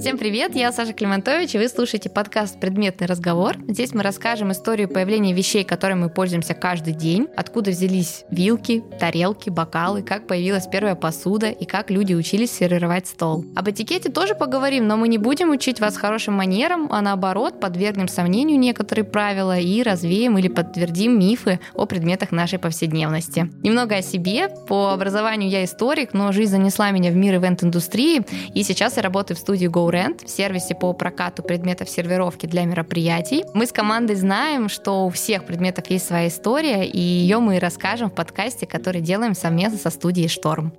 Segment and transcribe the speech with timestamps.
[0.00, 3.56] Всем привет, я Саша Климантович, и вы слушаете подкаст «Предметный разговор».
[3.68, 9.50] Здесь мы расскажем историю появления вещей, которыми мы пользуемся каждый день, откуда взялись вилки, тарелки,
[9.50, 13.44] бокалы, как появилась первая посуда и как люди учились сервировать стол.
[13.54, 18.08] Об этикете тоже поговорим, но мы не будем учить вас хорошим манерам, а наоборот подвергнем
[18.08, 23.50] сомнению некоторые правила и развеем или подтвердим мифы о предметах нашей повседневности.
[23.62, 24.48] Немного о себе.
[24.66, 28.22] По образованию я историк, но жизнь занесла меня в мир ивент-индустрии,
[28.54, 32.64] и сейчас я работаю в студии Go GoRent, в сервисе по прокату предметов сервировки для
[32.64, 33.44] мероприятий.
[33.54, 38.10] Мы с командой знаем, что у всех предметов есть своя история, и ее мы расскажем
[38.10, 40.72] в подкасте, который делаем совместно со студией «Шторм».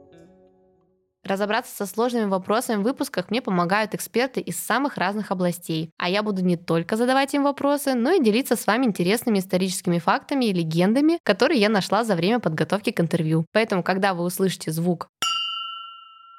[1.23, 6.23] Разобраться со сложными вопросами в выпусках мне помогают эксперты из самых разных областей, а я
[6.23, 10.53] буду не только задавать им вопросы, но и делиться с вами интересными историческими фактами и
[10.53, 13.45] легендами, которые я нашла за время подготовки к интервью.
[13.53, 15.09] Поэтому, когда вы услышите звук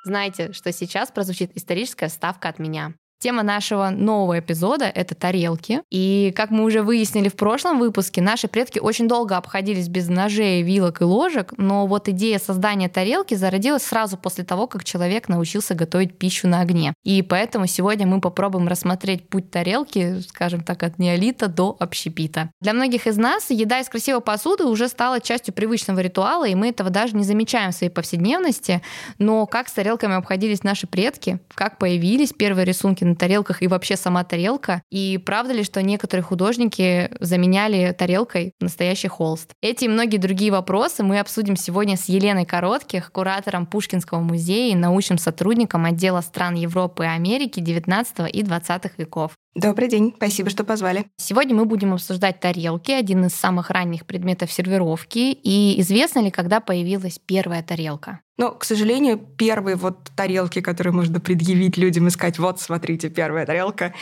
[0.04, 2.94] Знайте, что сейчас прозвучит историческая ставка от меня.
[3.22, 5.82] Тема нашего нового эпизода— это тарелки.
[5.92, 10.62] И, как мы уже выяснили в прошлом выпуске, наши предки очень долго обходились без ножей,
[10.62, 15.76] вилок и ложек, но вот идея создания тарелки зародилась сразу после того, как человек научился
[15.76, 16.94] готовить пищу на огне.
[17.04, 22.50] И поэтому сегодня мы попробуем рассмотреть путь тарелки, скажем так, от неолита до общепита.
[22.60, 26.70] Для многих из нас еда из красивой посуды уже стала частью привычного ритуала, и мы
[26.70, 28.82] этого даже не замечаем в своей повседневности.
[29.18, 33.96] Но как с тарелками обходились наши предки, как появились первые рисунки на тарелках и вообще
[33.96, 34.82] сама тарелка.
[34.90, 39.52] И правда ли, что некоторые художники заменяли тарелкой настоящий холст?
[39.62, 44.76] Эти и многие другие вопросы мы обсудим сегодня с Еленой Коротких, куратором Пушкинского музея и
[44.76, 49.32] научным сотрудником отдела стран Европы и Америки 19 и 20 веков.
[49.54, 51.06] Добрый день, спасибо, что позвали.
[51.18, 55.32] Сегодня мы будем обсуждать тарелки, один из самых ранних предметов сервировки.
[55.32, 58.20] И известно ли, когда появилась первая тарелка?
[58.38, 63.44] Но, к сожалению, первые вот тарелки, которые можно предъявить людям и сказать, вот, смотрите, первая
[63.44, 63.94] тарелка,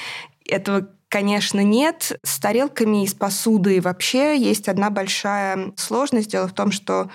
[0.46, 2.20] этого Конечно, нет.
[2.22, 6.30] С тарелками и с посудой вообще есть одна большая сложность.
[6.30, 7.10] Дело в том, что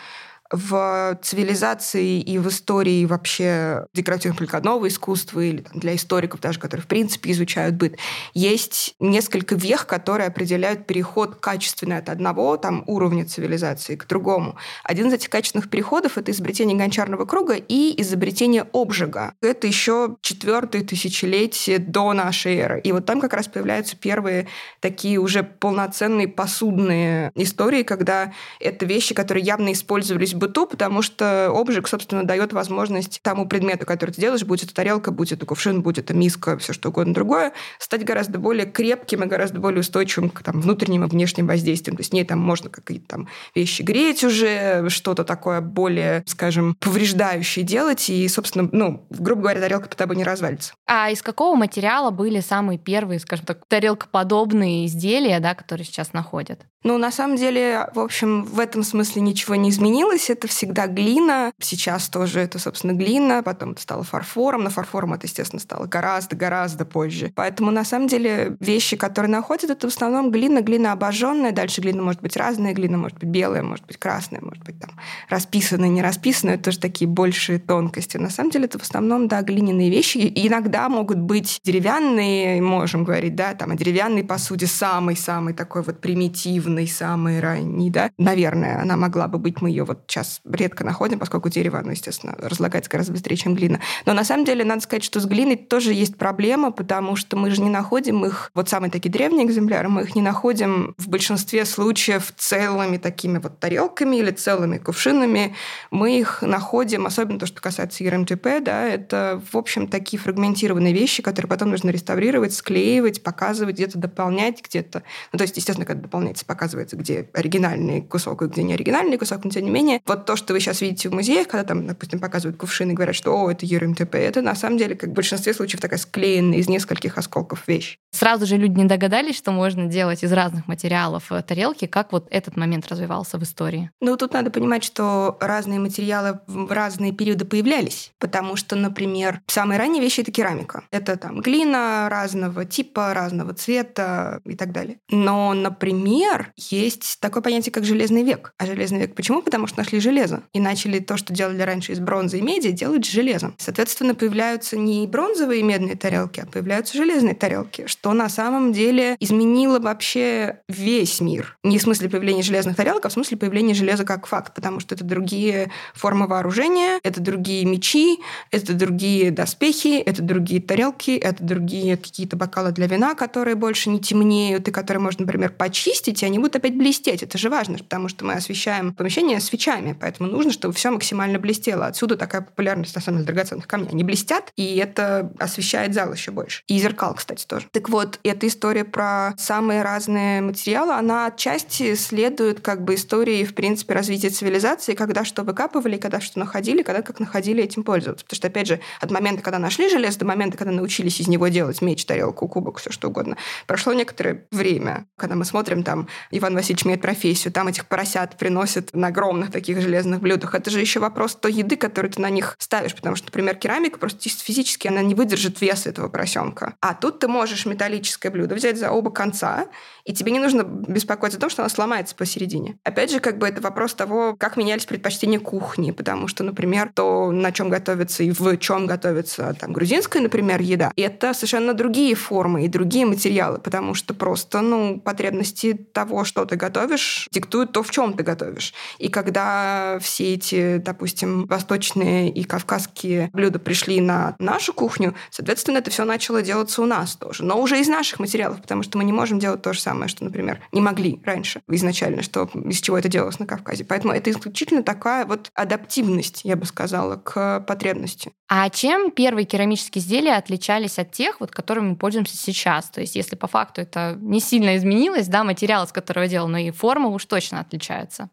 [0.55, 6.87] в цивилизации и в истории вообще декоративно-прикладного искусства или там, для историков даже, которые в
[6.87, 7.97] принципе изучают быт,
[8.33, 14.55] есть несколько вех, которые определяют переход качественный от одного там, уровня цивилизации к другому.
[14.83, 19.33] Один из этих качественных переходов— это изобретение гончарного круга и изобретение обжига.
[19.41, 22.81] Это еще четвертое тысячелетие до нашей эры.
[22.81, 24.47] И вот там как раз появляются первые
[24.79, 31.47] такие уже полноценные посудные истории, когда это вещи, которые явно использовались в быту, потому что
[31.47, 35.81] обжиг, собственно, дает возможность тому предмету, который ты делаешь, будь это тарелка, будь это кувшин,
[35.81, 40.29] будь это миска, все что угодно другое, стать гораздо более крепким и гораздо более устойчивым
[40.29, 41.97] к там, внутренним и внешним воздействиям.
[41.97, 47.65] То есть ней там можно какие-то там вещи греть уже, что-то такое более, скажем, повреждающее
[47.65, 50.73] делать, и, собственно, ну, грубо говоря, тарелка по тобой не развалится.
[50.87, 56.65] А из какого материала были самые первые, скажем так, тарелкоподобные изделия, да, которые сейчас находят?
[56.85, 60.29] Ну, на самом деле, в общем, в этом смысле ничего не изменилось.
[60.29, 61.51] Это всегда глина.
[61.59, 63.41] Сейчас тоже это, собственно, глина.
[63.41, 64.65] Потом это стало фарфором.
[64.65, 67.33] Но фарфором это, естественно, стало гораздо-гораздо позже.
[67.33, 71.51] Поэтому, на самом деле, вещи, которые находят, это в основном глина, глина обожженная.
[71.51, 72.75] Дальше глина может быть разная.
[72.75, 74.91] Глина может быть белая, может быть красная, может быть там
[75.27, 76.53] расписанная, не расписанная.
[76.53, 78.17] Это тоже такие большие тонкости.
[78.17, 80.19] На самом деле, это в основном, да, глиняные вещи.
[80.19, 85.99] И иногда могут быть деревянные, можем говорить, да, там о деревянной посуде самый-самый такой вот
[85.99, 88.11] примитивный ранний, самый ранний, да.
[88.17, 92.35] Наверное, она могла бы быть, мы ее вот сейчас редко находим, поскольку дерево, оно, естественно,
[92.37, 93.79] разлагается гораздо быстрее, чем глина.
[94.05, 97.51] Но на самом деле, надо сказать, что с глиной тоже есть проблема, потому что мы
[97.51, 101.65] же не находим их, вот самые такие древние экземпляры, мы их не находим в большинстве
[101.65, 105.55] случаев целыми такими вот тарелками или целыми кувшинами.
[105.91, 111.23] Мы их находим, особенно то, что касается ЕРМТП, да, это, в общем, такие фрагментированные вещи,
[111.23, 115.03] которые потом нужно реставрировать, склеивать, показывать, где-то дополнять, где-то...
[115.31, 119.17] Ну, то есть, естественно, когда дополняется, показывать показывается, где оригинальный кусок и где не оригинальный
[119.17, 121.85] кусок, но тем не менее, вот то, что вы сейчас видите в музеях, когда там,
[121.85, 125.13] допустим, показывают кувшины и говорят, что «О, это ЕРМТП», это на самом деле, как в
[125.13, 127.99] большинстве случаев, такая склеенная из нескольких осколков вещь.
[128.11, 131.85] Сразу же люди не догадались, что можно делать из разных материалов э, тарелки.
[131.85, 133.91] Как вот этот момент развивался в истории?
[134.01, 139.77] Ну, тут надо понимать, что разные материалы в разные периоды появлялись, потому что, например, самые
[139.77, 140.83] ранние вещи— это керамика.
[140.91, 144.97] Это там глина разного типа, разного цвета и так далее.
[145.09, 148.53] Но, например, есть такое понятие, как железный век.
[148.57, 149.41] А железный век почему?
[149.41, 150.43] Потому что нашли железо.
[150.53, 153.55] И начали то, что делали раньше из бронзы и меди, делать железом.
[153.57, 159.17] Соответственно, появляются не бронзовые и медные тарелки, а появляются железные тарелки, что на самом деле
[159.19, 161.57] изменило вообще весь мир.
[161.63, 164.95] Не в смысле появления железных тарелок, а в смысле появления железа как факт, потому что
[164.95, 168.19] это другие формы вооружения, это другие мечи,
[168.51, 173.99] это другие доспехи, это другие тарелки, это другие какие-то бокалы для вина, которые больше не
[173.99, 177.23] темнеют и которые можно, например, почистить, и они будут опять блестеть.
[177.23, 181.85] Это же важно, потому что мы освещаем помещение свечами, поэтому нужно, чтобы все максимально блестело.
[181.85, 183.89] Отсюда такая популярность, на самом деле, драгоценных камней.
[183.91, 186.63] Они блестят, и это освещает зал еще больше.
[186.67, 187.67] И зеркал, кстати, тоже.
[187.71, 193.53] Так вот, эта история про самые разные материалы, она отчасти следует как бы истории, в
[193.53, 198.25] принципе, развития цивилизации, когда что выкапывали, когда что находили, когда как находили этим пользоваться.
[198.25, 201.47] Потому что, опять же, от момента, когда нашли железо, до момента, когда научились из него
[201.47, 203.37] делать меч, тарелку, кубок, все что угодно,
[203.67, 205.05] прошло некоторое время.
[205.17, 209.81] Когда мы смотрим, там, Иван Васильевич имеет профессию, там этих поросят приносят на огромных таких
[209.81, 210.55] железных блюдах.
[210.55, 213.99] Это же еще вопрос той еды, которую ты на них ставишь, потому что, например, керамика
[213.99, 216.75] просто чисто физически, она не выдержит вес этого поросенка.
[216.81, 219.67] А тут ты можешь металлическое блюдо взять за оба конца,
[220.03, 222.77] и тебе не нужно беспокоиться о том, что оно сломается посередине.
[222.83, 227.31] Опять же, как бы это вопрос того, как менялись предпочтения кухни, потому что, например, то,
[227.31, 232.65] на чем готовится и в чем готовится там грузинская, например, еда, это совершенно другие формы
[232.65, 237.91] и другие материалы, потому что просто, ну, потребности того, что ты готовишь, диктуют то, в
[237.91, 238.73] чем ты готовишь.
[238.99, 245.91] И когда все эти, допустим, восточные и кавказские блюда пришли на нашу кухню, соответственно, это
[245.91, 249.13] все начало делаться у нас тоже, но уже из наших материалов, потому что мы не
[249.13, 253.09] можем делать то же самое, что, например, не могли раньше изначально, что из чего это
[253.09, 253.83] делалось на Кавказе.
[253.83, 258.31] Поэтому это исключительно такая вот адаптивность, я бы сказала, к потребности.
[258.47, 262.89] А чем первые керамические изделия отличались от тех, вот, которыми мы пользуемся сейчас?
[262.89, 266.59] То есть если по факту это не сильно изменилось, да, материал, из которого делал, но
[266.59, 268.29] и форма уж точно отличаются.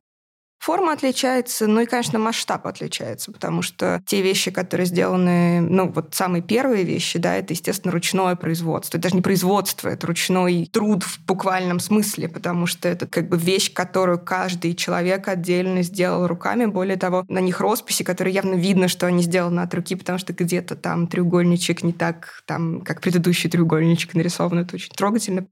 [0.63, 6.15] Форма отличается, ну и, конечно, масштаб отличается, потому что те вещи, которые сделаны, ну вот
[6.15, 8.97] самые первые вещи, да, это, естественно, ручное производство.
[8.97, 13.37] Это даже не производство, это ручной труд в буквальном смысле, потому что это как бы
[13.37, 16.67] вещь, которую каждый человек отдельно сделал руками.
[16.67, 20.33] Более того, на них росписи, которые явно видно, что они сделаны от руки, потому что
[20.33, 24.61] где-то там треугольничек не так, там, как предыдущий треугольничек нарисован.
[24.61, 25.49] Это очень трогательно.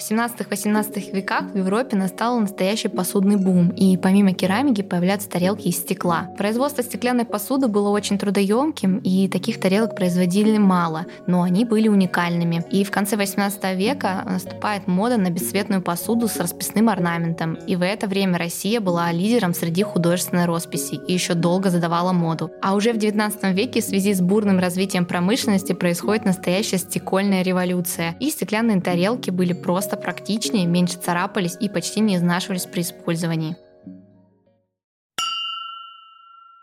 [0.00, 5.76] В 17-18 веках в Европе настал настоящий посудный бум, и помимо керамики появляются тарелки из
[5.76, 6.30] стекла.
[6.38, 12.64] Производство стеклянной посуды было очень трудоемким, и таких тарелок производили мало, но они были уникальными.
[12.70, 17.84] И в конце 18 века наступает мода на бесцветную посуду с расписным орнаментом, и в
[17.84, 22.50] это время Россия была лидером среди художественной росписи и еще долго задавала моду.
[22.62, 28.16] А уже в 19 веке в связи с бурным развитием промышленности происходит настоящая стекольная революция,
[28.18, 33.56] и стеклянные тарелки были просто просто практичнее, меньше царапались и почти не изнашивались при использовании.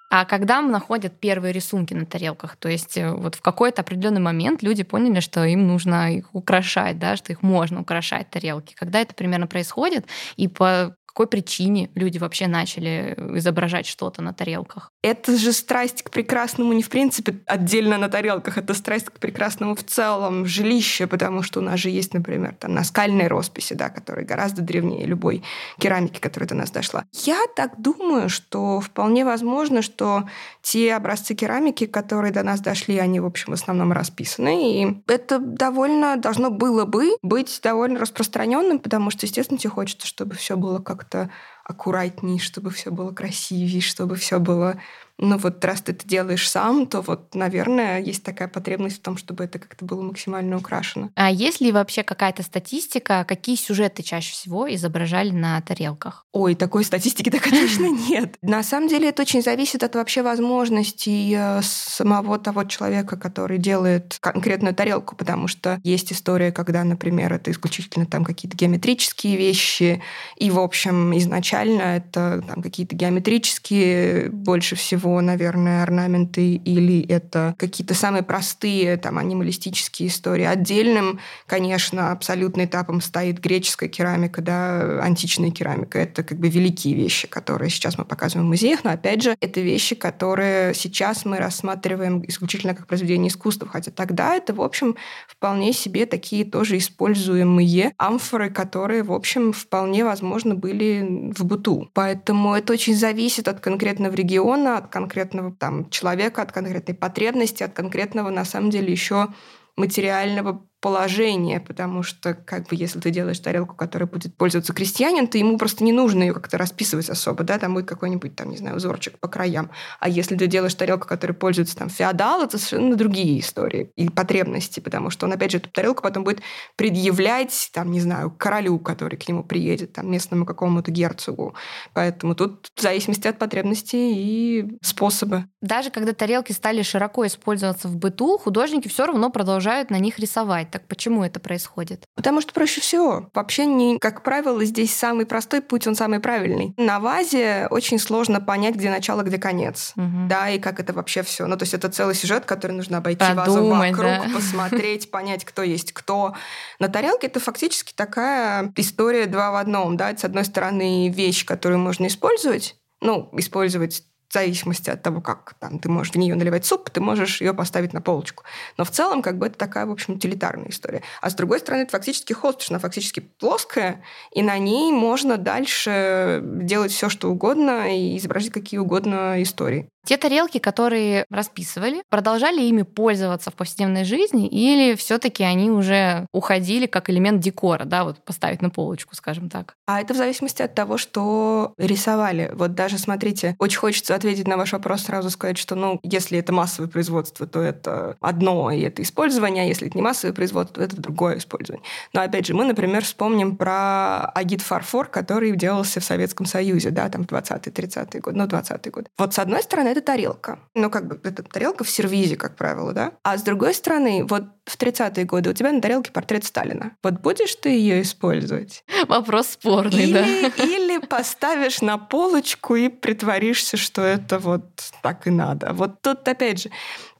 [0.09, 4.63] А когда находят первые рисунки на тарелках, то есть э, вот в какой-то определенный момент
[4.63, 8.73] люди поняли, что им нужно их украшать, да, что их можно украшать тарелки.
[8.73, 10.05] Когда это примерно происходит
[10.37, 14.91] и по какой причине люди вообще начали изображать что-то на тарелках?
[15.01, 19.73] Это же страсть к прекрасному не в принципе отдельно на тарелках, это страсть к прекрасному
[19.73, 24.27] в целом, жилище, потому что у нас же есть, например, там наскальные росписи, да, которые
[24.27, 25.41] гораздо древнее любой
[25.79, 27.03] керамики, которая до нас дошла.
[27.11, 30.29] Я так думаю, что вполне возможно, что
[30.61, 35.39] те образцы керамики, которые до нас дошли, они, в общем, в основном расписаны, и это
[35.39, 40.77] довольно должно было бы быть довольно распространенным, потому что, естественно, тебе хочется, чтобы все было
[40.77, 41.31] как как-то
[41.63, 44.79] аккуратней, чтобы все было красивее, чтобы все было
[45.19, 49.17] ну вот раз ты это делаешь сам, то вот, наверное, есть такая потребность в том,
[49.17, 51.09] чтобы это как-то было максимально украшено.
[51.15, 56.25] А есть ли вообще какая-то статистика, какие сюжеты чаще всего изображали на тарелках?
[56.33, 58.35] Ой, такой статистики так точно нет.
[58.41, 64.17] На самом деле это очень зависит от вообще возможностей э, самого того человека, который делает
[64.19, 70.03] конкретную тарелку, потому что есть история, когда, например, это исключительно там какие-то геометрические вещи,
[70.35, 77.55] и, в общем, изначально это там какие-то геометрические больше всего всего, наверное, орнаменты или это
[77.57, 80.43] какие-то самые простые там анималистические истории.
[80.43, 85.97] Отдельным, конечно, абсолютно этапом стоит греческая керамика, да, античная керамика.
[85.99, 89.61] Это как бы великие вещи, которые сейчас мы показываем в музеях, но опять же, это
[89.61, 94.97] вещи, которые сейчас мы рассматриваем исключительно как произведение искусства, хотя тогда это, в общем,
[95.27, 101.89] вполне себе такие тоже используемые амфоры, которые, в общем, вполне возможно были в быту.
[101.93, 107.73] Поэтому это очень зависит от конкретного региона, от конкретного там, человека, от конкретной потребности, от
[107.73, 109.27] конкретного, на самом деле, еще
[109.75, 115.37] материального положение, потому что, как бы, если ты делаешь тарелку, которой будет пользоваться крестьянин, то
[115.37, 118.75] ему просто не нужно ее как-то расписывать особо, да, там будет какой-нибудь, там, не знаю,
[118.75, 119.71] узорчик по краям.
[119.99, 124.79] А если ты делаешь тарелку, которой пользуется там феодал, это совершенно другие истории и потребности,
[124.79, 126.41] потому что он, опять же, эту тарелку потом будет
[126.75, 131.55] предъявлять, там, не знаю, королю, который к нему приедет, там, местному какому-то герцогу.
[131.93, 135.45] Поэтому тут в зависимости от потребностей и способа.
[135.61, 140.66] Даже когда тарелки стали широко использоваться в быту, художники все равно продолжают на них рисовать.
[140.71, 142.03] Так почему это происходит?
[142.15, 143.29] Потому что проще всего.
[143.33, 146.73] Вообще, не, как правило, здесь самый простой путь, он самый правильный.
[146.77, 149.93] На вазе очень сложно понять, где начало, где конец.
[149.95, 150.27] Угу.
[150.29, 151.45] Да, и как это вообще все.
[151.47, 154.25] Ну, то есть это целый сюжет, который нужно обойти Подумать, вазу вокруг, да.
[154.35, 156.35] посмотреть, понять, кто есть кто.
[156.79, 159.97] На тарелке это фактически такая история два в одном.
[159.97, 160.11] Да?
[160.11, 165.55] Это, с одной стороны, вещь, которую можно использовать, ну, использовать в зависимости от того, как
[165.59, 168.43] там, ты можешь в нее наливать суп, ты можешь ее поставить на полочку.
[168.77, 171.01] Но в целом как бы это такая, в общем, утилитарная история.
[171.21, 176.41] А с другой стороны, это фактически холст, она фактически плоская, и на ней можно дальше
[176.43, 179.89] делать все, что угодно и изображать какие угодно истории.
[180.07, 186.27] Те тарелки, которые расписывали, продолжали ими пользоваться в повседневной жизни или все таки они уже
[186.31, 189.73] уходили как элемент декора, да, вот поставить на полочку, скажем так?
[189.85, 192.51] А это в зависимости от того, что рисовали.
[192.53, 196.51] Вот даже, смотрите, очень хочется ответить на ваш вопрос, сразу сказать, что, ну, если это
[196.53, 200.83] массовое производство, то это одно, и это использование, а если это не массовое производство, то
[200.83, 201.83] это другое использование.
[202.13, 207.09] Но, опять же, мы, например, вспомним про агит фарфор, который делался в Советском Союзе, да,
[207.09, 209.07] там в 20-30-е годы, ну, 20-е годы.
[209.17, 210.59] Вот с одной стороны, это тарелка.
[210.75, 213.11] Ну, как бы, это тарелка в сервизе, как правило, да?
[213.23, 216.91] А с другой стороны, вот в 30-е годы у тебя на тарелке портрет Сталина.
[217.03, 218.83] Вот будешь ты ее использовать?
[219.07, 220.25] Вопрос спорный, или, да?
[220.63, 224.63] Или поставишь на полочку и притворишься, что это вот
[225.01, 225.73] так и надо.
[225.73, 226.71] Вот тут, опять же,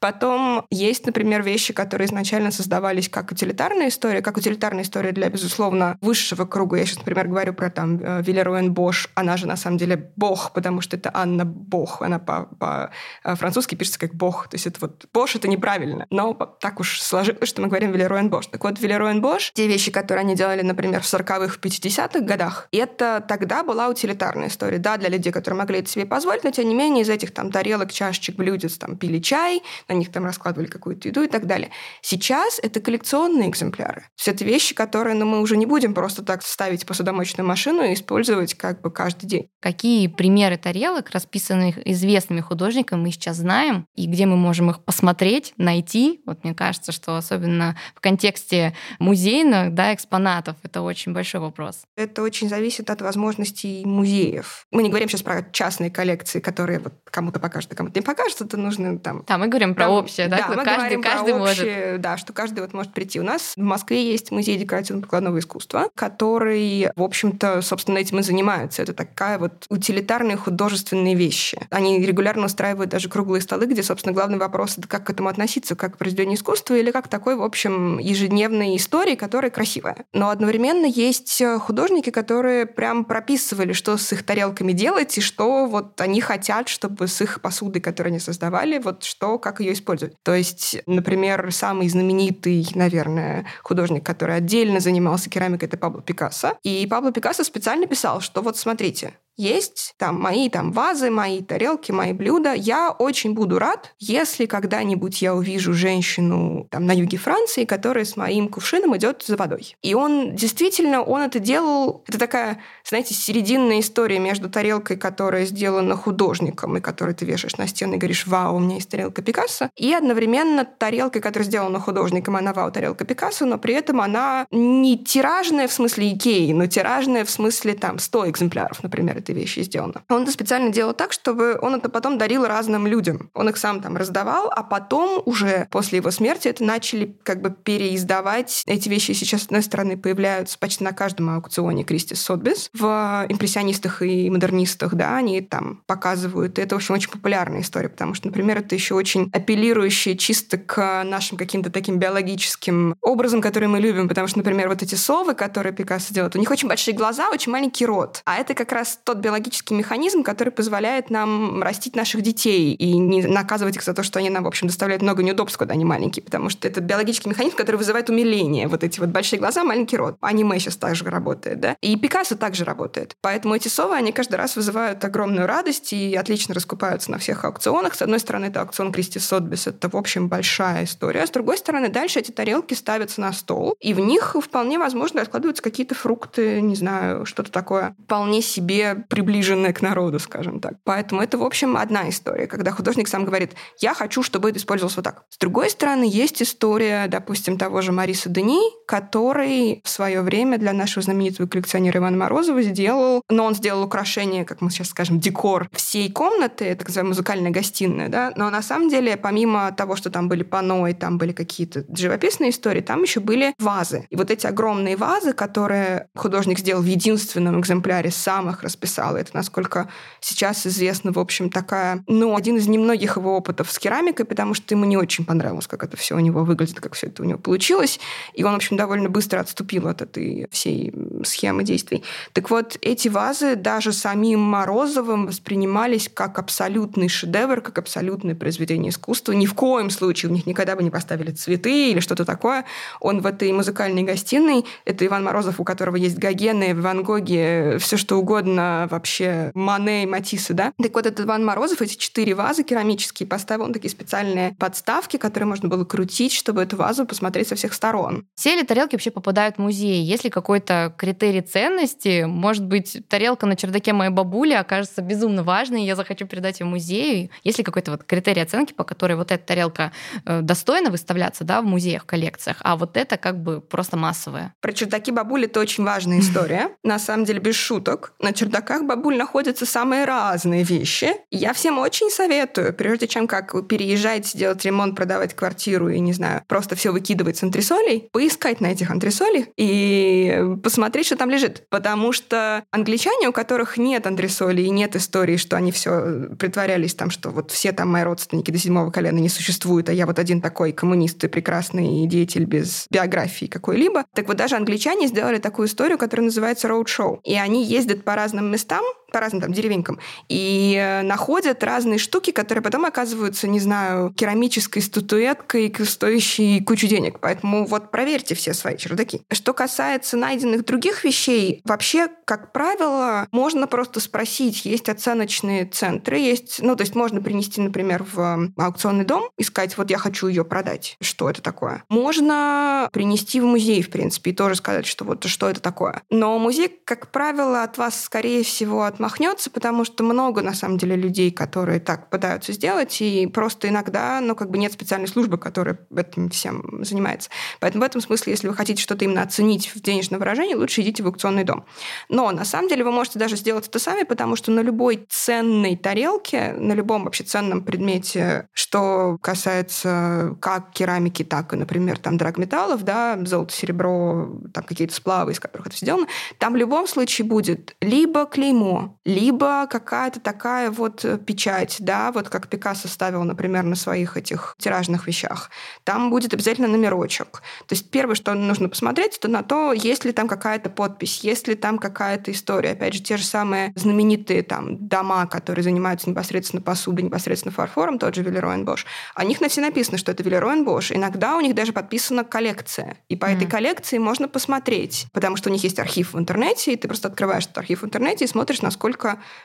[0.08, 5.98] Потом есть, например, вещи, которые изначально создавались как утилитарная история, как утилитарная история для, безусловно,
[6.00, 6.78] высшего круга.
[6.78, 9.10] Я сейчас, например, говорю про там э, Вильеруэн Бош.
[9.16, 12.02] Она же на самом деле Бог, потому что это Анна Бог.
[12.02, 14.48] Она по-французски э, пишется как Бог.
[14.48, 16.06] То есть это вот Бош это неправильно.
[16.10, 18.48] Но так уж сложилось, что мы говорим Вильеруэн Бош.
[18.48, 22.70] Так вот, Вильеруэн Бош, те вещи, которые они делали, например, в 40-х, в 50-х годах,
[22.72, 24.78] это тогда была утилитарная история.
[24.78, 27.52] Да, для людей, которые могли это себе позволить, но тем не менее из этих там
[27.52, 31.72] тарелок, чашечек, блюдец там пили чай, на них там раскладывали какую-то еду и так далее.
[32.02, 34.06] Сейчас это коллекционные экземпляры.
[34.16, 37.84] Все это вещи, которые ну, мы уже не будем просто так ставить в посудомоечную машину
[37.84, 39.50] и использовать как бы каждый день.
[39.62, 45.54] Какие примеры тарелок, расписанных известными художниками, мы сейчас знаем, и где мы можем их посмотреть,
[45.58, 46.22] найти?
[46.26, 51.82] Вот мне кажется, что особенно в контексте музейных да, экспонатов это очень большой вопрос.
[51.96, 54.66] Это очень зависит от возможностей музеев.
[54.72, 58.42] Мы не говорим сейчас про частные коллекции, которые вот кому-то покажут, а кому-то не покажут.
[58.42, 59.24] Это нужно там...
[59.28, 60.38] Да, мы говорим про общее, да?
[60.38, 61.60] Да, мы каждый, говорим каждый про может.
[61.60, 63.20] общее, да, что каждый вот может прийти.
[63.20, 68.82] У нас в Москве есть музей декоративно-прикладного искусства, который, в общем-то, собственно, этим и занимается.
[68.82, 71.60] Это такая вот утилитарные художественные вещи.
[71.70, 75.76] Они регулярно устраивают даже круглые столы, где, собственно, главный вопрос— это как к этому относиться,
[75.76, 80.06] как к произведению искусства или как такой, в общем, ежедневной истории, которая красивая.
[80.14, 86.00] Но одновременно есть художники, которые прям прописывали, что с их тарелками делать, и что вот
[86.02, 90.16] они хотят, чтобы с их посудой, которую они создавали, вот что, как ее использовать.
[90.24, 96.58] То есть, например, самый знаменитый, наверное, художник, который отдельно занимался керамикой, это Пабло Пикассо.
[96.64, 101.92] И Пабло Пикассо специально писал, что вот смотрите, есть там мои там вазы, мои тарелки,
[101.92, 102.54] мои блюда.
[102.54, 108.18] Я очень буду рад, если когда-нибудь я увижу женщину там на юге Франции, которая с
[108.18, 109.76] моим кувшином идет за водой.
[109.84, 115.96] И он действительно, он это делал, это такая, знаете, серединная история между тарелкой, которая сделана
[115.96, 119.70] художником, и которую ты вешаешь на стену и говоришь, вау, у меня есть тарелка Пикассо,
[119.76, 124.98] и одновременно тарелкой, которая сделана художником, она вау, тарелка Пикассо, но при этом она не
[124.98, 130.04] тиражная в смысле Икеи, но тиражная в смысле там 100 экземпляров, например, этой вещи сделано.
[130.10, 133.30] Он это специально делал так, чтобы он это потом дарил разным людям.
[133.34, 137.52] Он их сам там раздавал, а потом уже после его смерти это начали как бы
[137.52, 138.64] переиздавать.
[138.66, 142.70] Эти вещи сейчас, с одной стороны, появляются почти на каждом аукционе Кристис Сотбис.
[142.74, 146.60] В импрессионистах и модернистах, да, они там показывают.
[146.60, 150.58] И это, в общем, очень популярная история, потому что, например, это еще очень апеллирующее чисто
[150.58, 155.34] к нашим каким-то таким биологическим образом, которые мы любим, потому что, например, вот эти совы,
[155.34, 158.22] которые Пикассо делает, у них очень большие глаза, очень маленький рот.
[158.26, 162.98] А это как раз тот тот биологический механизм, который позволяет нам растить наших детей и
[162.98, 165.86] не наказывать их за то, что они нам, в общем, доставляют много неудобств, когда они
[165.86, 168.68] маленькие, потому что это биологический механизм, который вызывает умиление.
[168.68, 170.18] Вот эти вот большие глаза, маленький рот.
[170.22, 171.76] Аниме сейчас также работает, да?
[171.82, 173.16] И Пикассо также работает.
[173.22, 177.96] Поэтому эти совы, они каждый раз вызывают огромную радость и отлично раскупаются на всех аукционах.
[177.96, 181.26] С одной стороны, это аукцион Кристи Сотбис, это, в общем, большая история.
[181.26, 185.64] С другой стороны, дальше эти тарелки ставятся на стол, и в них вполне возможно откладываются
[185.64, 190.74] какие-то фрукты, не знаю, что-то такое вполне себе приближенное к народу, скажем так.
[190.84, 194.96] Поэтому это, в общем, одна история, когда художник сам говорит, я хочу, чтобы это использовалось
[194.96, 195.24] вот так.
[195.30, 200.74] С другой стороны, есть история, допустим, того же Мариса Дени, который в свое время для
[200.74, 205.70] нашего знаменитого коллекционера Ивана Морозова сделал, но он сделал украшение, как мы сейчас скажем, декор
[205.74, 210.28] всей комнаты, так называемая музыкальная гостиная, да, но на самом деле, помимо того, что там
[210.28, 214.08] были пано и там были какие-то живописные истории, там еще были вазы.
[214.10, 219.32] И вот эти огромные вазы, которые художник сделал в единственном экземпляре, сам их расписал, это,
[219.34, 219.90] насколько
[220.22, 224.74] сейчас известно, в общем, такая, ну, один из немногих его опытов с керамикой, потому что
[224.74, 227.40] ему не очень понравилось, как это все у него выглядит, как все это у него
[227.40, 228.00] получилось.
[228.34, 232.04] И он, в общем, довольно быстро отступил от этой всей схемы действий.
[232.34, 239.34] Так вот, эти вазы даже самим Морозовым воспринимались как абсолютный шедевр, как абсолютное произведение искусства.
[239.34, 242.66] Ни в коем случае у них никогда бы не поставили цветы или что-то такое.
[243.00, 247.98] Он в этой музыкальной гостиной, это Иван Морозов, у которого есть Гогены, Ван Гоги, все
[247.98, 250.74] что угодно, вообще Мане и Матиссы, да?
[250.82, 255.48] Так вот, этот Иван Морозов, эти четыре вазы керамические, поставил он такие специальные подставки, которые
[255.48, 258.28] можно было крутить, чтобы эту вазу посмотреть со всех сторон.
[258.36, 260.04] Все ли тарелки вообще попадают в музей?
[260.04, 262.26] Есть ли какой-то критерий ценности?
[262.26, 266.66] Может быть, тарелка на чердаке моей бабули окажется безумно важной, и я захочу передать ее
[266.66, 267.30] музею?
[267.44, 269.92] Есть ли какой-то вот критерий оценки, по которой вот эта тарелка
[270.26, 274.54] э, достойна выставляться да, в музеях, коллекциях, а вот это как бы просто массовая?
[274.62, 276.70] Про чердаки бабули это очень важная история.
[276.84, 278.14] На самом деле, без шуток.
[278.20, 278.34] На
[278.68, 281.14] чердаках бабуль находятся самые разные вещи.
[281.32, 286.14] Я всем очень советую, прежде чем как вы переезжаете, делать ремонт, продавать квартиру и, не
[286.14, 291.68] знаю, просто все выкидывать с антресолей, поискать на этих антресолях и посмотреть, что там лежит.
[291.70, 297.10] Потому что англичане, у которых нет антресолей и нет истории, что они все притворялись там,
[297.10, 300.42] что вот все там мои родственники до седьмого колена не существуют, а я вот один
[300.42, 304.06] такой коммунист и прекрасный деятель без биографии какой-либо.
[304.14, 307.20] Так вот даже англичане сделали такую историю, которая называется роуд-шоу.
[307.24, 310.00] И они ездят по разным molestam по разным там деревенькам,
[310.30, 317.20] и э, находят разные штуки, которые потом оказываются, не знаю, керамической статуэткой, стоящей кучу денег.
[317.20, 319.22] Поэтому вот проверьте все свои чердаки.
[319.32, 324.66] Что касается найденных других вещей, вообще, как правило, можно просто спросить.
[324.66, 329.90] Есть оценочные центры, есть, ну, то есть можно принести, например, в аукционный дом, искать, вот
[329.90, 330.98] я хочу ее продать.
[331.02, 331.84] Что это такое?
[331.90, 336.02] Можно принести в музей, в принципе, и тоже сказать, что вот что это такое.
[336.10, 340.78] Но музей, как правило, от вас, скорее всего, от отмахнется, потому что много, на самом
[340.78, 345.38] деле, людей, которые так пытаются сделать, и просто иногда, ну, как бы нет специальной службы,
[345.38, 347.30] которая этим всем занимается.
[347.60, 351.04] Поэтому в этом смысле, если вы хотите что-то именно оценить в денежном выражении, лучше идите
[351.04, 351.66] в аукционный дом.
[352.10, 355.78] Но на самом деле вы можете даже сделать это сами, потому что на любой ценной
[355.78, 362.84] тарелке, на любом вообще ценном предмете, что касается как керамики, так и, например, там драгметаллов,
[362.84, 366.08] да, золото, серебро, там какие-то сплавы, из которых это сделано,
[366.40, 372.30] там в любом случае будет либо клеймо, либо какая-то такая вот э, печать, да, вот
[372.30, 375.50] как Пикассо ставил, например, на своих этих тиражных вещах.
[375.84, 377.42] Там будет обязательно номерочек.
[377.68, 381.48] То есть первое, что нужно посмотреть, это на то, есть ли там какая-то подпись, есть
[381.48, 382.72] ли там какая-то история.
[382.72, 388.16] Опять же, те же самые знаменитые там дома, которые занимаются непосредственно посудой, непосредственно фарфором, тот
[388.16, 390.92] же Велероен Бош, о них на все написано, что это Велероен Бош.
[390.92, 392.98] Иногда у них даже подписана коллекция.
[393.10, 393.36] И по mm-hmm.
[393.36, 397.08] этой коллекции можно посмотреть, потому что у них есть архив в интернете, и ты просто
[397.08, 398.77] открываешь этот архив в интернете и смотришь, насколько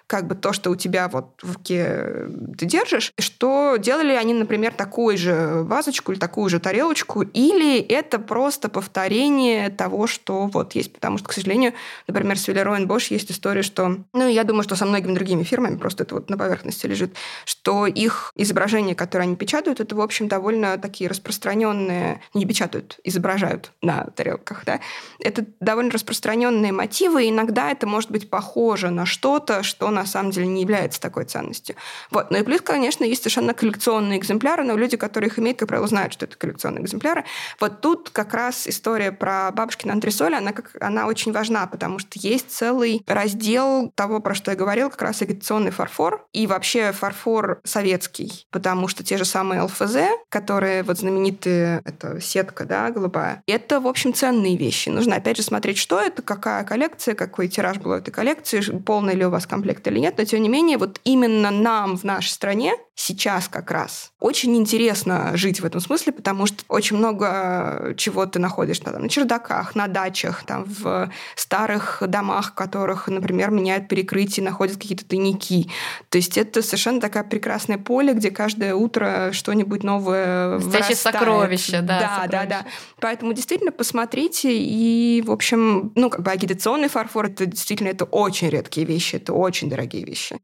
[0.06, 4.74] как бы то, что у тебя вот в руке ты держишь, что делали они, например,
[4.74, 10.92] такую же вазочку или такую же тарелочку, или это просто повторение того, что вот есть.
[10.92, 11.72] Потому что, к сожалению,
[12.06, 15.76] например, с Виллероен Бош есть история, что, ну, я думаю, что со многими другими фирмами,
[15.76, 17.14] просто это вот на поверхности лежит,
[17.44, 23.72] что их изображения, которые они печатают, это, в общем, довольно такие распространенные, не печатают, изображают
[23.82, 24.80] на тарелках, да,
[25.20, 30.04] это довольно распространенные мотивы, и иногда это может быть похоже на что что-то, что на
[30.04, 31.76] самом деле не является такой ценностью.
[32.11, 32.32] Вот.
[32.32, 35.87] Ну и плюс, конечно, есть совершенно коллекционные экземпляры, но люди, которые их имеют, как правило,
[35.87, 37.24] знают, что это коллекционные экземпляры.
[37.61, 42.18] Вот тут как раз история про бабушкин антресоли, она, как, она очень важна, потому что
[42.18, 47.61] есть целый раздел того, про что я говорил, как раз агитационный фарфор и вообще фарфор
[47.62, 49.98] советский, потому что те же самые ЛФЗ,
[50.30, 54.88] которые вот знаменитые, это сетка, да, голубая, это, в общем, ценные вещи.
[54.88, 59.12] Нужно, опять же, смотреть, что это, какая коллекция, какой тираж был у этой коллекции, полная
[59.14, 62.31] ли у вас комплект или нет, но тем не менее, вот именно нам в нашей
[62.31, 68.26] стране сейчас как раз очень интересно жить в этом смысле, потому что очень много чего
[68.26, 73.88] ты находишь там, на чердаках, на дачах, там, в старых домах, в которых, например, меняют
[73.88, 75.70] перекрытие, находят какие-то тайники.
[76.11, 82.00] То есть это совершенно такое прекрасное поле, где каждое утро что-нибудь новое Настоящее сокровище, да.
[82.00, 82.31] Да, сокровище.
[82.31, 82.66] да, да.
[83.00, 88.50] Поэтому действительно посмотрите, и, в общем, ну, как бы агитационный фарфор, это действительно это очень
[88.50, 90.38] редкие вещи, это очень дорогие вещи.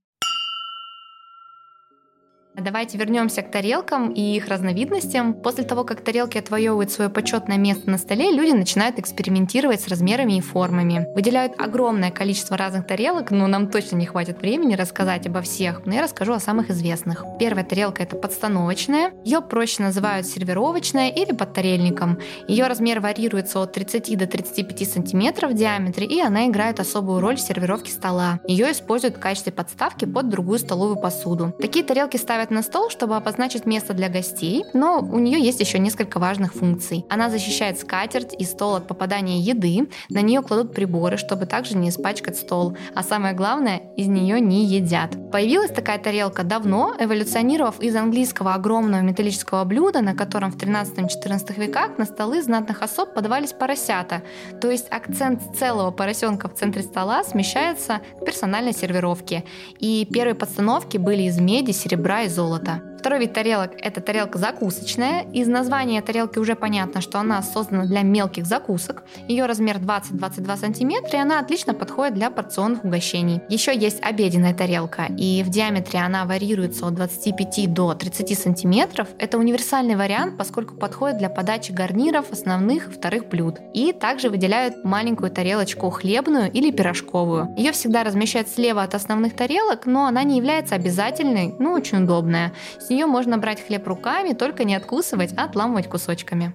[2.61, 5.35] Давайте вернемся к тарелкам и их разновидностям.
[5.35, 10.39] После того, как тарелки отвоевывают свое почетное место на столе, люди начинают экспериментировать с размерами
[10.39, 11.07] и формами.
[11.15, 15.95] Выделяют огромное количество разных тарелок, но нам точно не хватит времени рассказать обо всех, но
[15.95, 17.25] я расскажу о самых известных.
[17.39, 19.13] Первая тарелка это подстановочная.
[19.25, 22.19] Ее проще называют сервировочная или под тарельником.
[22.49, 27.37] Ее размер варьируется от 30 до 35 сантиметров в диаметре, и она играет особую роль
[27.37, 28.41] в сервировке стола.
[28.49, 31.55] Ее используют в качестве подставки под другую столовую посуду.
[31.61, 35.61] Такие тарелки ставят ставят на стол, чтобы обозначить место для гостей, но у нее есть
[35.61, 37.05] еще несколько важных функций.
[37.11, 41.89] Она защищает скатерть и стол от попадания еды, на нее кладут приборы, чтобы также не
[41.89, 45.31] испачкать стол, а самое главное, из нее не едят.
[45.31, 51.99] Появилась такая тарелка давно, эволюционировав из английского огромного металлического блюда, на котором в 13-14 веках
[51.99, 54.23] на столы знатных особ подавались поросята,
[54.61, 59.45] то есть акцент целого поросенка в центре стола смещается к персональной сервировке.
[59.81, 62.88] И первые подстановки были из меди, серебра и золота.
[62.99, 65.25] Второй вид тарелок– это тарелка закусочная.
[65.33, 69.05] Из названия тарелки уже понятно, что она создана для мелких закусок.
[69.29, 73.41] Ее размер 20-22 см, и она отлично подходит для порционных угощений.
[73.49, 79.07] Еще есть обеденная тарелка, и в диаметре она варьируется от 25 до 30 см.
[79.19, 83.61] Это универсальный вариант, поскольку подходит для подачи гарниров, основных и вторых блюд.
[83.75, 87.55] И также выделяют маленькую тарелочку хлебную или пирожковую.
[87.57, 92.53] Ее всегда размещают слева от основных тарелок, но она не является обязательной, но очень удобная.
[92.89, 96.55] С нее можно брать хлеб руками, только не откусывать, а отламывать кусочками.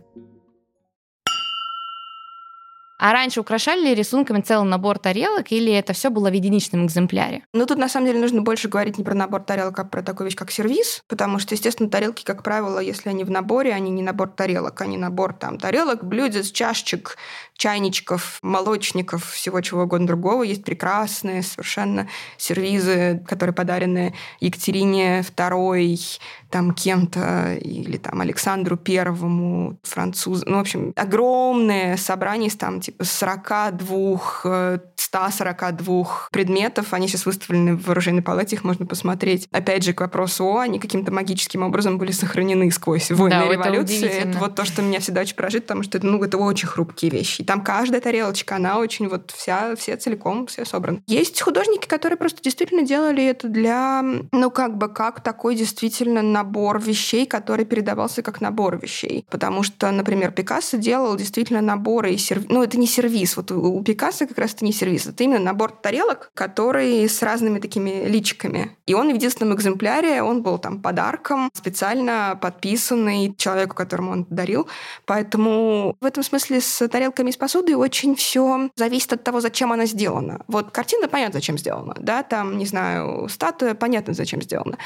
[3.03, 7.43] А раньше украшали ли рисунками целый набор тарелок, или это все было в единичном экземпляре?
[7.53, 10.27] Ну, тут на самом деле нужно больше говорить не про набор тарелок, а про такую
[10.27, 14.01] вещь, как сервис, потому что, естественно, тарелки, как правило, если они в наборе, они не
[14.01, 17.17] набор тарелок, они набор там тарелок, блюдец, чашечек,
[17.57, 20.43] чайничков, молочников, всего чего угодно другого.
[20.43, 30.45] Есть прекрасные совершенно сервизы, которые подарены Екатерине II, там кем-то, или там Александру Первому, французу.
[30.47, 36.93] Ну, в общем, огромное собрание из там типа 42, 142 э, предметов.
[36.93, 39.47] Они сейчас выставлены в вооруженной палате, их можно посмотреть.
[39.51, 44.07] Опять же, к вопросу о, они каким-то магическим образом были сохранены сквозь войны да, революции.
[44.07, 46.67] Это, это вот то, что меня всегда очень поражает, потому что это, ну, это очень
[46.67, 47.41] хрупкие вещи.
[47.41, 51.01] И там каждая тарелочка, она очень вот вся, все целиком, все собраны.
[51.07, 56.43] Есть художники, которые просто действительно делали это для, ну, как бы, как такой действительно на
[56.43, 59.25] набор вещей, который передавался как набор вещей.
[59.29, 62.47] Потому что, например, Пикассо делал действительно наборы и сервис.
[62.49, 63.37] Ну, это не сервис.
[63.37, 65.07] Вот у Пикассо как раз это не сервис.
[65.07, 68.77] Это именно набор тарелок, который с разными такими личиками.
[68.85, 74.67] И он в единственном экземпляре, он был там подарком, специально подписанный человеку, которому он дарил.
[75.05, 79.85] Поэтому в этом смысле с тарелками из посуды очень все зависит от того, зачем она
[79.85, 80.41] сделана.
[80.47, 81.95] Вот картина понятно, зачем сделана.
[81.99, 84.77] Да, там, не знаю, статуя понятно, зачем сделана.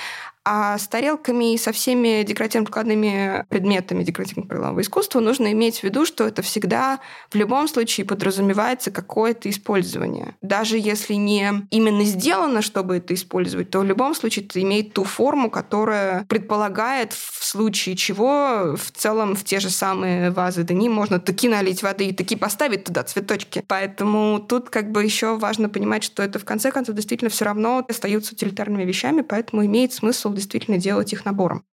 [0.49, 6.25] А с тарелками и со всеми декоративно-прикладными предметами декоративно-прикладного искусства нужно иметь в виду, что
[6.25, 10.35] это всегда в любом случае подразумевается какое-то использование.
[10.41, 15.03] Даже если не именно сделано, чтобы это использовать, то в любом случае это имеет ту
[15.03, 21.19] форму, которая предполагает, в случае чего в целом в те же самые вазы Дани можно
[21.19, 23.63] таки налить воды и таки поставить туда цветочки.
[23.67, 27.85] Поэтому тут как бы еще важно понимать, что это в конце концов действительно все равно
[27.87, 31.63] остаются утилитарными вещами, поэтому имеет смысл действительно делать их набором.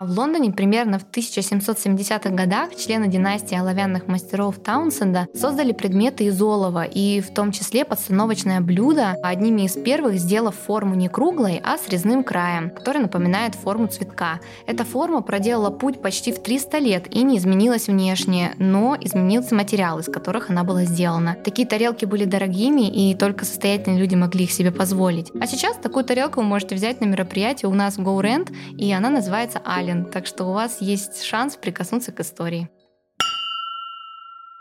[0.00, 6.84] В Лондоне примерно в 1770-х годах члены династии оловянных мастеров Таунсенда создали предметы из олова,
[6.84, 11.88] и в том числе подстановочное блюдо, одними из первых сделав форму не круглой, а с
[11.88, 14.38] резным краем, который напоминает форму цветка.
[14.68, 19.98] Эта форма проделала путь почти в 300 лет и не изменилась внешне, но изменился материал,
[19.98, 21.36] из которых она была сделана.
[21.42, 25.32] Такие тарелки были дорогими, и только состоятельные люди могли их себе позволить.
[25.40, 29.10] А сейчас такую тарелку вы можете взять на мероприятии у нас в GoRent, и она
[29.10, 32.68] называется Али Сталин, так что у вас есть шанс прикоснуться к истории.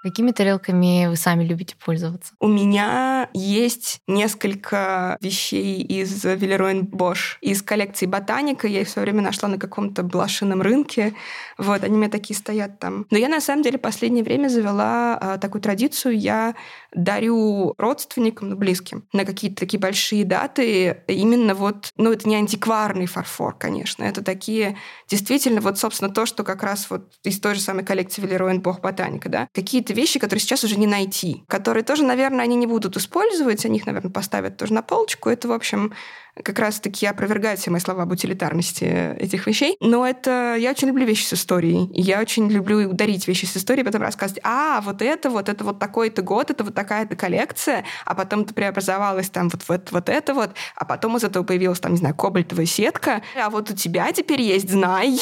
[0.08, 2.32] Какими тарелками вы сами любите пользоваться?
[2.39, 8.70] У меня есть несколько вещей из Велеруин Бош, из коллекции Ботаника.
[8.70, 11.13] Я их все время нашла на каком-то блошином рынке.
[11.58, 13.06] Вот, они у меня такие стоят там.
[13.12, 16.17] Но я на самом деле последнее время завела а, такую традицию.
[16.17, 16.56] Я
[16.93, 23.06] дарю родственникам, ну, близким, на какие-то такие большие даты именно вот, ну, это не антикварный
[23.06, 27.62] фарфор, конечно, это такие действительно вот, собственно, то, что как раз вот из той же
[27.62, 32.04] самой коллекции Велеруэн Бог Ботаника, да, какие-то вещи, которые сейчас уже не найти, которые тоже,
[32.04, 35.30] наверное, они не будут использовать, они их, наверное, поставят тоже на полочку.
[35.30, 35.94] Это, в общем,
[36.43, 39.78] как раз-таки опровергает все мои слова об утилитарности этих вещей.
[39.80, 40.56] Но это...
[40.58, 41.89] Я очень люблю вещи с историей.
[41.93, 45.80] Я очень люблю ударить вещи с историей, потом рассказывать, а, вот это, вот это вот
[45.80, 50.34] такой-то год, это вот такая-то коллекция, а потом это преобразовалось там вот, вот, вот это
[50.34, 54.12] вот, а потом из этого появилась там, не знаю, кобальтовая сетка, а вот у тебя
[54.12, 55.19] теперь есть, знай.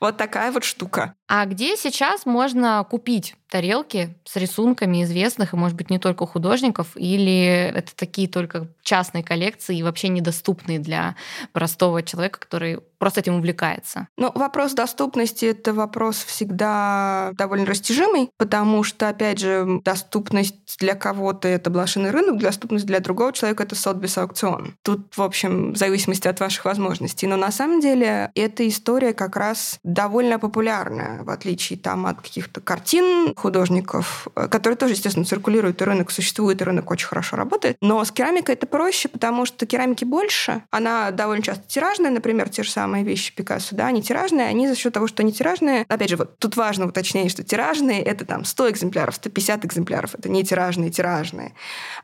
[0.00, 1.14] Вот такая вот штука.
[1.28, 6.88] А где сейчас можно купить тарелки с рисунками известных, и, может быть, не только художников,
[6.96, 10.08] или это такие только частные коллекции и вообще
[10.46, 11.16] недоступные для
[11.52, 14.08] простого человека, который просто этим увлекается?
[14.16, 21.48] Ну, вопрос доступности— это вопрос всегда довольно растяжимый, потому что, опять же, доступность для кого-то—
[21.48, 24.76] это блошиный рынок, доступность для другого человека— это сотбис аукцион.
[24.82, 27.26] Тут, в общем, в зависимости от ваших возможностей.
[27.26, 32.60] Но на самом деле эта история как раз довольно популярная, в отличие там от каких-то
[32.60, 37.76] картин художников, которые тоже, естественно, циркулируют, и рынок существует, и рынок очень хорошо работает.
[37.80, 40.35] Но с керамикой это проще, потому что керамики больше.
[40.70, 44.74] Она довольно часто тиражная, например, те же самые вещи Пикассо, да, они тиражные, они за
[44.74, 48.44] счет того, что они тиражные, опять же, вот тут важно уточнение, что тиражные— это там
[48.44, 51.54] 100 экземпляров, 150 экземпляров, это не тиражные, тиражные.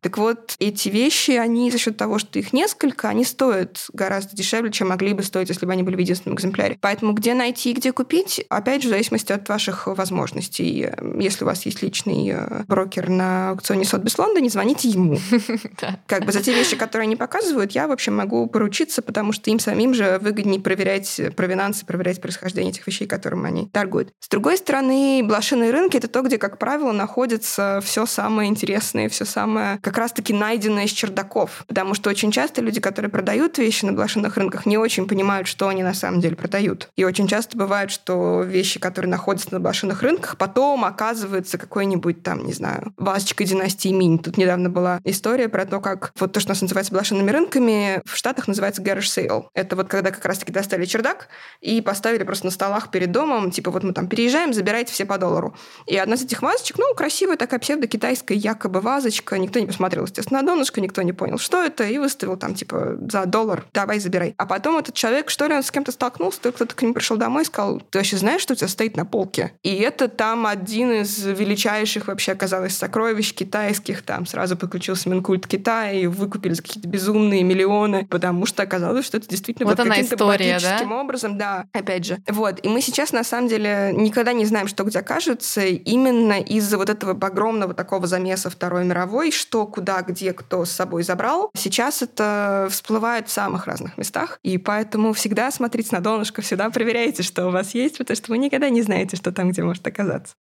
[0.00, 4.70] Так вот, эти вещи, они за счет того, что их несколько, они стоят гораздо дешевле,
[4.70, 6.78] чем могли бы стоить, если бы они были в единственном экземпляре.
[6.80, 10.88] Поэтому где найти и где купить, опять же, в зависимости от ваших возможностей.
[11.18, 15.18] Если у вас есть личный э, брокер на аукционе Сотбис Лондоне, звоните ему.
[16.06, 19.50] Как бы за те вещи, которые они показывают, я, в общем, могу поручиться, потому что
[19.50, 24.10] им самим же выгоднее проверять провинансы, проверять происхождение этих вещей, которым они торгуют.
[24.20, 29.24] С другой стороны, блошиные рынки— это то, где, как правило, находится все самое интересное, все
[29.24, 31.64] самое как раз-таки найденное из чердаков.
[31.66, 35.68] Потому что очень часто люди, которые продают вещи на блошиных рынках, не очень понимают, что
[35.68, 36.90] они на самом деле продают.
[36.96, 42.46] И очень часто бывает, что вещи, которые находятся на блошиных рынках, потом оказывается какой-нибудь там,
[42.46, 44.18] не знаю, вазочкой династии Минь.
[44.18, 48.01] Тут недавно была история про то, как вот то, что у нас называется блошиными рынками,
[48.04, 49.44] в Штатах называется garage sale.
[49.54, 51.28] Это вот когда как раз-таки достали чердак
[51.60, 55.18] и поставили просто на столах перед домом, типа вот мы там переезжаем, забирайте все по
[55.18, 55.56] доллару.
[55.86, 60.40] И одна из этих вазочек, ну, красивая такая псевдо-китайская якобы вазочка, никто не посмотрел, естественно,
[60.40, 64.34] на донышко, никто не понял, что это, и выставил там, типа, за доллар, давай забирай.
[64.38, 67.16] А потом этот человек, что ли, он с кем-то столкнулся, то кто-то к нему пришел
[67.16, 69.52] домой и сказал, ты вообще знаешь, что у тебя стоит на полке?
[69.62, 75.92] И это там один из величайших вообще оказалось сокровищ китайских, там сразу подключился Минкульт Китая,
[75.92, 80.00] и выкупили за какие-то безумные миллионы, потому что оказалось, что это действительно вот, вот она
[80.00, 80.82] история, да?
[80.92, 82.18] образом, да, опять же.
[82.28, 82.64] Вот.
[82.64, 86.90] И мы сейчас, на самом деле, никогда не знаем, что где окажется, именно из-за вот
[86.90, 91.50] этого огромного такого замеса Второй мировой, что, куда, где, кто с собой забрал.
[91.56, 97.22] Сейчас это всплывает в самых разных местах, и поэтому всегда смотрите на донышко, всегда проверяйте,
[97.22, 100.34] что у вас есть, потому что вы никогда не знаете, что там, где может оказаться.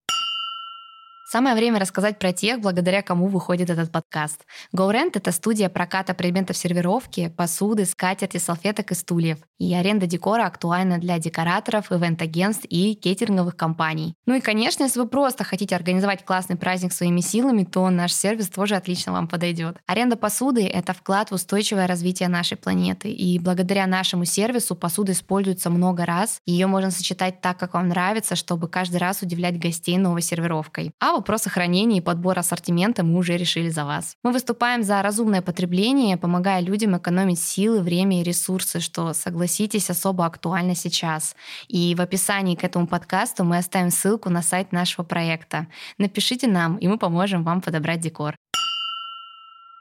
[1.32, 4.48] Самое время рассказать про тех, благодаря кому выходит этот подкаст.
[4.76, 9.38] GoRent— это студия проката предметов сервировки, посуды, скатерти, салфеток и стульев.
[9.60, 14.16] И аренда декора актуальна для декораторов, ивент-агентств и кейтеринговых компаний.
[14.26, 18.50] Ну и, конечно, если вы просто хотите организовать классный праздник своими силами, то наш сервис
[18.50, 19.78] тоже отлично вам подойдет.
[19.86, 23.12] Аренда посуды— это вклад в устойчивое развитие нашей планеты.
[23.12, 26.40] И благодаря нашему сервису посуда используется много раз.
[26.48, 30.92] Ее можно сочетать так, как вам нравится, чтобы каждый раз удивлять гостей новой сервировкой.
[31.00, 34.16] А вопрос сохранения и подбора ассортимента мы уже решили за вас.
[34.24, 40.26] Мы выступаем за разумное потребление, помогая людям экономить силы, время и ресурсы, что, согласитесь, особо
[40.26, 41.36] актуально сейчас.
[41.68, 45.68] И в описании к этому подкасту мы оставим ссылку на сайт нашего проекта.
[45.98, 48.36] Напишите нам, и мы поможем вам подобрать декор.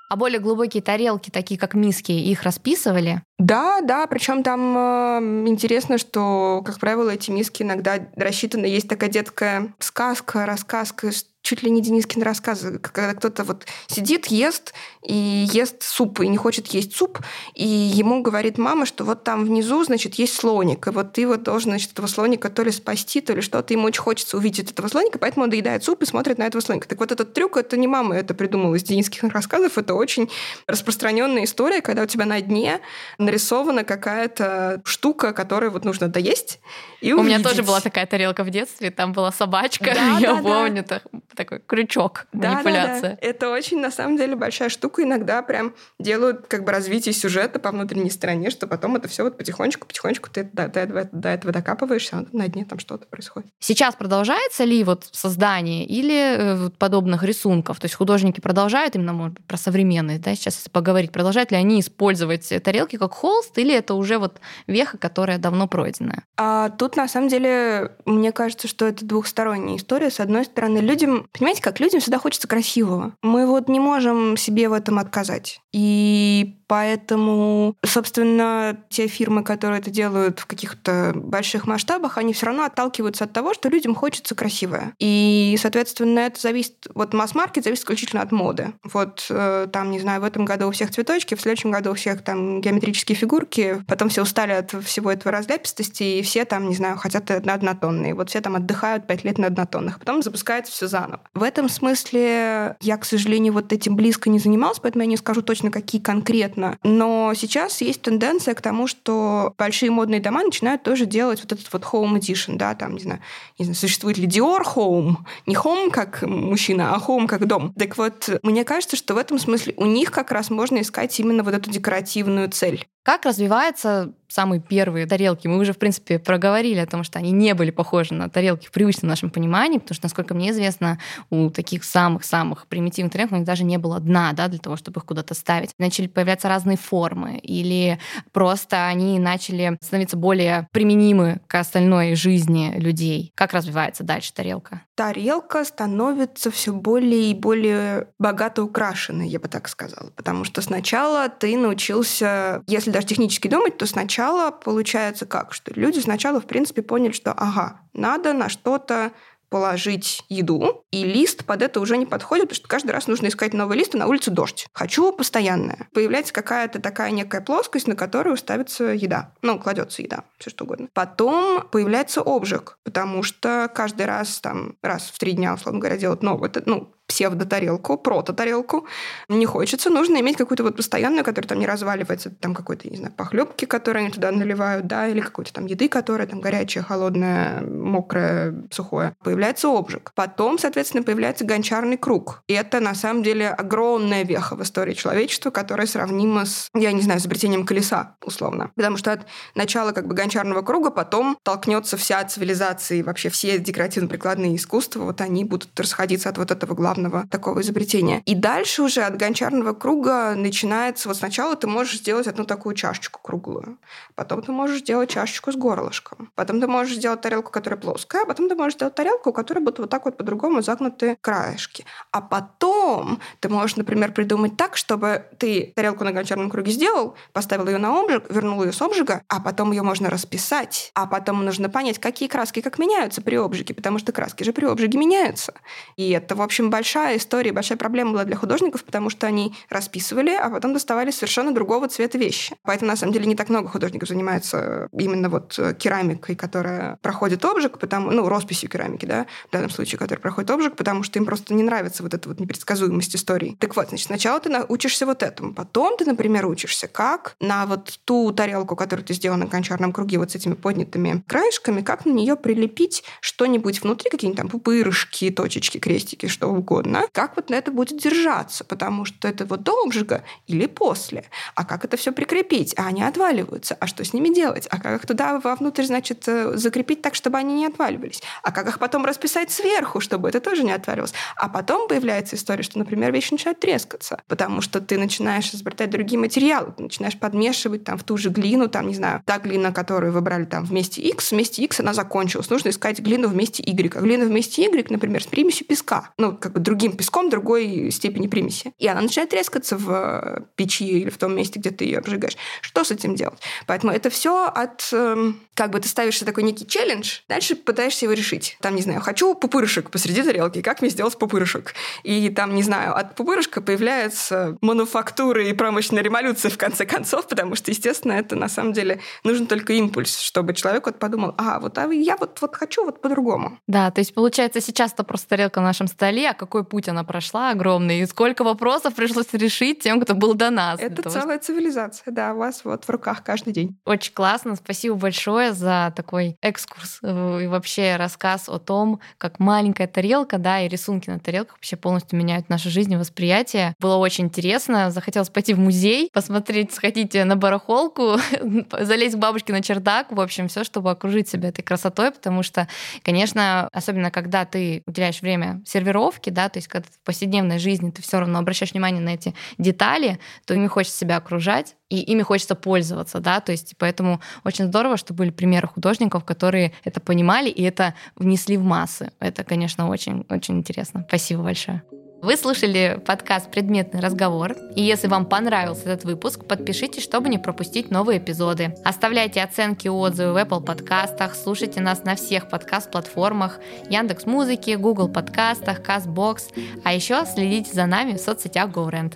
[0.09, 3.23] А более глубокие тарелки, такие как миски, их расписывали?
[3.39, 8.67] Да, да, причем там э, интересно, что, как правило, эти миски иногда рассчитаны.
[8.67, 11.13] Есть такая детская сказка, рассказка,
[11.49, 16.37] чуть ли не Денискин рассказ, когда кто-то вот сидит, ест, и ест суп, и не
[16.37, 17.21] хочет есть суп,
[17.55, 21.45] и ему говорит мама, что вот там внизу, значит, есть слоник, и вот ты вот
[21.45, 23.73] должен, значит, этого слоника то ли спасти, то ли что-то.
[23.73, 26.87] Ему очень хочется увидеть этого слоника, поэтому он доедает суп и смотрит на этого слоника.
[26.87, 30.29] Так вот этот трюк, это не мама это придумала из Дениских рассказов, это очень
[30.67, 32.81] распространенная история, когда у тебя на дне
[33.17, 36.61] нарисована какая-то штука, которую вот нужно доесть
[37.01, 37.37] и увидеть.
[37.37, 40.85] У меня тоже была такая тарелка в детстве, там была собачка, да, я да, помню,
[40.87, 41.01] да
[41.39, 43.11] такой крючок, да, манипуляция.
[43.11, 43.17] Да, да.
[43.21, 45.05] Это очень, на самом деле, большая штука.
[45.05, 49.39] Иногда прям делают как бы развитие сюжета по внутренней стороне, что потом это все вот
[49.39, 53.49] потихонечку, потихонечку ты до, до, этого, до этого докапываешься, а на дне там что-то происходит.
[53.61, 57.79] Сейчас продолжается ли вот создание или э, подобных рисунков?
[57.79, 61.81] То есть художники продолжают, именно может быть, про современные, да, сейчас поговорить, продолжают ли они
[61.81, 66.25] использовать тарелки как холст, или это уже вот веха, которая давно пройденная?
[66.37, 70.11] А, тут, на самом деле, мне кажется, что это двухсторонняя история.
[70.11, 73.15] С одной стороны, людям, понимаете, как людям всегда хочется красивого.
[73.23, 75.61] Мы вот не можем себе в этом отказать.
[75.73, 82.65] И Поэтому, собственно, те фирмы, которые это делают в каких-то больших масштабах, они все равно
[82.65, 84.93] отталкиваются от того, что людям хочется красивое.
[84.99, 86.87] И, соответственно, это зависит...
[86.95, 88.75] Вот масс-маркет зависит исключительно от моды.
[88.85, 91.95] Вот э, там, не знаю, в этом году у всех цветочки, в следующем году у
[91.95, 96.75] всех там геометрические фигурки, потом все устали от всего этого разляпистости, и все там, не
[96.75, 98.15] знаю, хотят однотонные.
[98.15, 100.01] Вот все там отдыхают пять лет на однотонных.
[100.01, 101.23] Потом запускается все заново.
[101.35, 105.41] В этом смысле я, к сожалению, вот этим близко не занималась, поэтому я не скажу
[105.41, 106.79] точно, какие конкретно понятно.
[106.83, 111.73] Но сейчас есть тенденция к тому, что большие модные дома начинают тоже делать вот этот
[111.73, 113.21] вот home edition, да, там, не знаю,
[113.59, 115.17] не знаю, существует ли Dior Home,
[115.47, 117.73] не home как мужчина, а home как дом.
[117.75, 121.43] Так вот, мне кажется, что в этом смысле у них как раз можно искать именно
[121.43, 122.87] вот эту декоративную цель.
[123.03, 125.47] Как развивается самые первые тарелки?
[125.49, 128.71] Мы уже, в принципе, проговорили о том, что они не были похожи на тарелки в
[128.73, 130.99] привычном нашем понимании, потому что, насколько мне известно,
[131.31, 135.01] у таких самых-самых примитивных тарелок у них даже не было дна, да, для того, чтобы
[135.01, 135.71] их куда-то ставить.
[135.79, 137.99] Начали появляться разные формы, или
[138.33, 143.33] просто они начали становиться более применимы к остальной жизни людей.
[143.35, 144.83] Как развивается дальше тарелка?
[144.99, 150.11] Тарелка становится все более и более богато украшенной, я бы так сказала.
[150.17, 155.53] Потому что сначала ты научился, если даже технически думать, то сначала получается как?
[155.55, 159.13] Что люди сначала, в принципе, поняли, что ага, надо на что-то
[159.49, 163.55] положить еду, и лист под это уже не подходит, потому что каждый раз нужно искать
[163.55, 164.67] новый лист, и на улице дождь.
[164.73, 165.89] Хочу постоянное.
[165.93, 169.35] Появляется какая-то такая некая плоскость, на которую ставится еда.
[169.43, 170.89] Ну, кладется еда, все что угодно.
[170.93, 176.23] Потом появляется обжиг, потому что каждый раз, там, раз в три дня, условно говоря, делать
[176.23, 178.87] новый, ну, псевдотарелку, прото-тарелку.
[179.29, 183.13] Не хочется, нужно иметь какую-то вот постоянную, которая там не разваливается, там какой-то, не знаю,
[183.13, 188.55] похлебки, которые они туда наливают, да, или какой-то там еды, которая там горячая, холодная, мокрая,
[188.71, 189.17] сухое.
[189.25, 190.13] Появляется обжиг.
[190.15, 192.43] Потом, соответственно, появляется гончарный круг.
[192.47, 197.01] И это, на самом деле, огромная веха в истории человечества, которая сравнима с, я не
[197.01, 198.71] знаю, изобретением колеса, условно.
[198.77, 203.59] Потому что от начала как бы гончарного круга потом толкнется вся цивилизация и вообще все
[203.59, 208.23] декоративно-прикладные искусства, вот они будут расходиться от вот этого главного главного такого изобретения.
[208.27, 211.09] И дальше уже от гончарного круга начинается...
[211.09, 213.79] Вот сначала ты можешь сделать одну такую чашечку круглую,
[214.15, 218.27] потом ты можешь сделать чашечку с горлышком, потом ты можешь сделать тарелку, которая плоская, а
[218.27, 221.85] потом ты можешь сделать тарелку, у которой будут вот так вот по-другому загнуты краешки.
[222.11, 227.69] А потом ты можешь, например, придумать так, чтобы ты тарелку на гончарном круге сделал, поставил
[227.69, 231.69] ее на обжиг, вернул ее с обжига, а потом ее можно расписать, а потом нужно
[231.69, 235.55] понять, какие краски как меняются при обжиге, потому что краски же при обжиге меняются.
[235.97, 239.55] И это, в общем, большая большая история, большая проблема была для художников, потому что они
[239.69, 242.57] расписывали, а потом доставали совершенно другого цвета вещи.
[242.63, 247.79] Поэтому, на самом деле, не так много художников занимается именно вот керамикой, которая проходит обжиг,
[247.79, 251.53] потому, ну, росписью керамики, да, в данном случае, которая проходит обжиг, потому что им просто
[251.53, 253.59] не нравится вот эта вот непредсказуемость истории.
[253.61, 258.01] Так вот, значит, сначала ты учишься вот этому, потом ты, например, учишься, как на вот
[258.07, 262.13] ту тарелку, которую ты сделал на гончарном круге вот с этими поднятыми краешками, как на
[262.13, 267.57] нее прилепить что-нибудь внутри, какие-нибудь там пупырышки, точечки, крестики, что угодно угодно, как вот на
[267.57, 271.25] это будет держаться, потому что это вот до обжига или после.
[271.55, 272.75] А как это все прикрепить?
[272.77, 273.77] А они отваливаются.
[273.81, 274.67] А что с ними делать?
[274.71, 278.23] А как их туда вовнутрь, значит, э, закрепить так, чтобы они не отваливались?
[278.43, 281.15] А как их потом расписать сверху, чтобы это тоже не отваливалось?
[281.37, 286.19] А потом появляется история, что, например, вещи начинают трескаться, потому что ты начинаешь изобретать другие
[286.19, 290.13] материалы, ты начинаешь подмешивать там в ту же глину, там, не знаю, та глина, которую
[290.13, 292.51] выбрали там вместе X, вместе X она закончилась.
[292.51, 293.97] Нужно искать глину вместе Y.
[293.97, 296.11] А глина вместе Y, например, с примесью песка.
[296.19, 298.73] Ну, как бы другим песком другой степени примеси.
[298.79, 302.37] И она начинает трескаться в э, печи или в том месте, где ты ее обжигаешь.
[302.61, 303.39] Что с этим делать?
[303.67, 304.87] Поэтому это все от...
[304.93, 308.59] Эм, как бы ты ставишь такой некий челлендж, дальше пытаешься его решить.
[308.61, 311.75] Там, не знаю, хочу пупырышек посреди тарелки, как мне сделать пупырышек?
[312.03, 317.55] И там, не знаю, от пупырышка появляется мануфактура и промышленная революция в конце концов, потому
[317.55, 321.79] что, естественно, это на самом деле нужен только импульс, чтобы человек вот подумал, а, вот
[321.79, 323.59] а я вот, вот хочу вот по-другому.
[323.67, 326.89] Да, то есть получается сейчас это просто тарелка на нашем столе, а какой какой путь
[326.89, 330.81] она прошла огромный, и сколько вопросов пришлось решить тем, кто был до нас.
[330.81, 331.47] Это того, целая что...
[331.47, 333.79] цивилизация, да, у вас вот в руках каждый день.
[333.85, 339.87] Очень классно, спасибо большое за такой экскурс э, и вообще рассказ о том, как маленькая
[339.87, 343.75] тарелка, да, и рисунки на тарелках вообще полностью меняют нашу жизнь и восприятие.
[343.79, 348.17] Было очень интересно, захотелось пойти в музей, посмотреть, сходить на барахолку,
[348.81, 352.67] залезть к бабушке на чердак, в общем, все, чтобы окружить себя этой красотой, потому что,
[353.05, 358.03] конечно, особенно когда ты уделяешь время сервировке, да, то есть когда в повседневной жизни ты
[358.03, 362.55] все равно обращаешь внимание на эти детали, то ими хочется себя окружать, и ими хочется
[362.55, 367.63] пользоваться, да, то есть поэтому очень здорово, что были примеры художников, которые это понимали и
[367.63, 369.13] это внесли в массы.
[369.21, 371.05] Это, конечно, очень, очень интересно.
[371.09, 371.83] Спасибо большое.
[372.21, 374.57] Вы слушали подкаст «Предметный разговор».
[374.75, 378.75] И если вам понравился этот выпуск, подпишитесь, чтобы не пропустить новые эпизоды.
[378.85, 385.09] Оставляйте оценки и отзывы в Apple подкастах, слушайте нас на всех подкаст-платформах, Яндекс Музыки, Google
[385.09, 386.55] подкастах, CastBox,
[386.85, 389.15] а еще следите за нами в соцсетях GoRent.